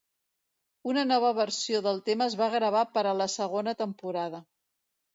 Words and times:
Una 0.91 1.03
nova 1.09 1.29
versió 1.41 1.83
del 1.89 2.03
tema 2.09 2.31
es 2.31 2.39
va 2.41 2.49
gravar 2.57 2.85
per 2.97 3.07
a 3.11 3.15
la 3.23 3.31
segona 3.39 3.79
temporada. 3.87 4.47